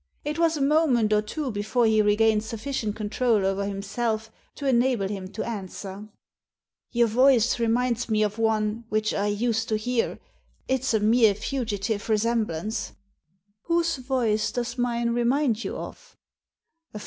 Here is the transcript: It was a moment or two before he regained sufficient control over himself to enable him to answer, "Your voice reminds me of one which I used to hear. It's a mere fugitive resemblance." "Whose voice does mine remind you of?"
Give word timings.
It 0.25 0.39
was 0.39 0.57
a 0.57 0.61
moment 0.61 1.13
or 1.13 1.21
two 1.21 1.51
before 1.51 1.85
he 1.85 2.01
regained 2.01 2.43
sufficient 2.43 2.95
control 2.95 3.45
over 3.45 3.67
himself 3.67 4.31
to 4.55 4.65
enable 4.65 5.07
him 5.07 5.27
to 5.33 5.43
answer, 5.43 6.09
"Your 6.91 7.05
voice 7.07 7.59
reminds 7.59 8.09
me 8.09 8.23
of 8.23 8.39
one 8.39 8.85
which 8.89 9.13
I 9.13 9.27
used 9.27 9.69
to 9.69 9.77
hear. 9.77 10.17
It's 10.67 10.95
a 10.95 10.99
mere 10.99 11.35
fugitive 11.35 12.09
resemblance." 12.09 12.93
"Whose 13.65 13.97
voice 13.97 14.51
does 14.51 14.75
mine 14.75 15.11
remind 15.11 15.63
you 15.63 15.77
of?" 15.77 16.17